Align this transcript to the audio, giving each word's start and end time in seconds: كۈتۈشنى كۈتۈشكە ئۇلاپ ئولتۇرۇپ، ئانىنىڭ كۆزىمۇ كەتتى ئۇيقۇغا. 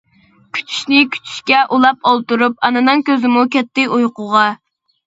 كۈتۈشنى 0.57 1.01
كۈتۈشكە 1.17 1.59
ئۇلاپ 1.77 2.09
ئولتۇرۇپ، 2.13 2.59
ئانىنىڭ 2.65 3.07
كۆزىمۇ 3.13 3.49
كەتتى 3.59 3.89
ئۇيقۇغا. 3.99 4.51